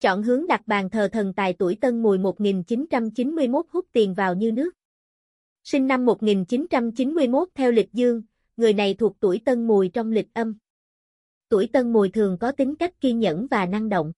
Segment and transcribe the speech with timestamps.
[0.00, 4.52] Chọn hướng đặt bàn thờ thần tài tuổi Tân Mùi 1991 hút tiền vào như
[4.52, 4.70] nước.
[5.64, 8.22] Sinh năm 1991 theo lịch dương,
[8.56, 10.54] người này thuộc tuổi Tân Mùi trong lịch âm.
[11.48, 14.12] Tuổi Tân Mùi thường có tính cách kiên nhẫn và năng động.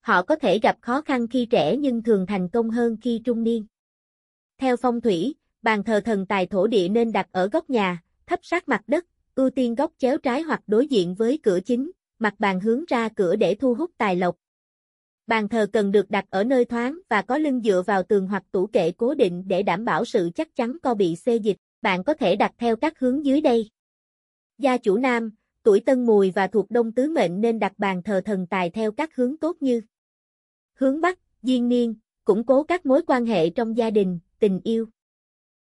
[0.00, 3.42] Họ có thể gặp khó khăn khi trẻ nhưng thường thành công hơn khi trung
[3.42, 3.66] niên.
[4.58, 8.40] Theo phong thủy, bàn thờ thần tài thổ địa nên đặt ở góc nhà, thấp
[8.42, 12.34] sát mặt đất, ưu tiên góc chéo trái hoặc đối diện với cửa chính, mặt
[12.38, 14.36] bàn hướng ra cửa để thu hút tài lộc.
[15.30, 18.44] Bàn thờ cần được đặt ở nơi thoáng và có lưng dựa vào tường hoặc
[18.52, 21.56] tủ kệ cố định để đảm bảo sự chắc chắn co bị xê dịch.
[21.82, 23.70] Bạn có thể đặt theo các hướng dưới đây.
[24.58, 25.30] Gia chủ nam,
[25.62, 28.92] tuổi tân mùi và thuộc đông tứ mệnh nên đặt bàn thờ thần tài theo
[28.92, 29.80] các hướng tốt như
[30.74, 34.86] Hướng Bắc, Diên Niên, củng cố các mối quan hệ trong gia đình, tình yêu.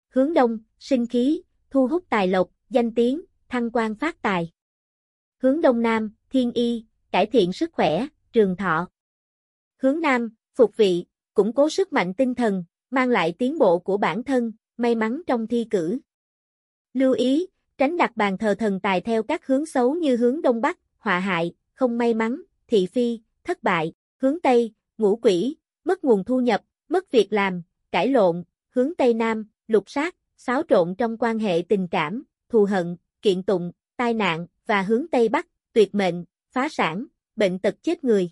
[0.09, 4.51] Hướng Đông, sinh khí, thu hút tài lộc, danh tiếng, thăng quan phát tài.
[5.37, 8.87] Hướng Đông Nam, thiên y, cải thiện sức khỏe, trường thọ.
[9.81, 13.97] Hướng Nam, phục vị, củng cố sức mạnh tinh thần, mang lại tiến bộ của
[13.97, 15.99] bản thân, may mắn trong thi cử.
[16.93, 17.47] Lưu ý,
[17.77, 21.19] tránh đặt bàn thờ thần tài theo các hướng xấu như hướng Đông Bắc, họa
[21.19, 26.39] hại, không may mắn, thị phi, thất bại, hướng Tây, ngũ quỷ, mất nguồn thu
[26.39, 27.61] nhập, mất việc làm,
[27.91, 32.65] cãi lộn, hướng Tây Nam, lục sát, xáo trộn trong quan hệ tình cảm, thù
[32.65, 37.05] hận, kiện tụng, tai nạn, và hướng Tây Bắc, tuyệt mệnh, phá sản,
[37.35, 38.31] bệnh tật chết người.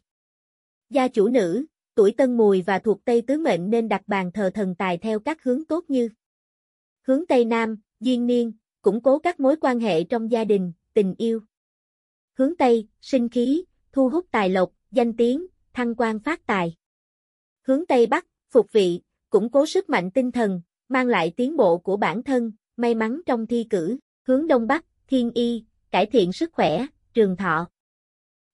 [0.90, 4.52] Gia chủ nữ, tuổi tân mùi và thuộc Tây tứ mệnh nên đặt bàn thờ
[4.54, 6.10] thần tài theo các hướng tốt như
[7.02, 11.16] Hướng Tây Nam, duyên niên, củng cố các mối quan hệ trong gia đình, tình
[11.18, 11.40] yêu.
[12.34, 16.76] Hướng Tây, sinh khí, thu hút tài lộc, danh tiếng, thăng quan phát tài.
[17.62, 21.78] Hướng Tây Bắc, phục vị, củng cố sức mạnh tinh thần, mang lại tiến bộ
[21.78, 23.98] của bản thân, may mắn trong thi cử.
[24.28, 27.68] Hướng Đông Bắc, thiên y, cải thiện sức khỏe, trường thọ.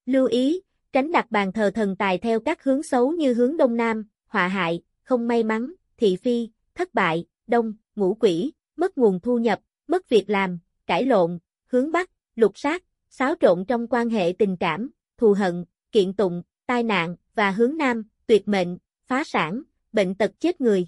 [0.06, 0.62] Lưu ý,
[0.96, 4.48] tránh đặt bàn thờ thần tài theo các hướng xấu như hướng Đông Nam, họa
[4.48, 9.60] hại, không may mắn, thị phi, thất bại, đông, ngũ quỷ, mất nguồn thu nhập,
[9.88, 14.58] mất việc làm, cãi lộn, hướng Bắc, lục sát, xáo trộn trong quan hệ tình
[14.58, 19.62] cảm, thù hận, kiện tụng, tai nạn, và hướng Nam, tuyệt mệnh, phá sản,
[19.92, 20.88] bệnh tật chết người.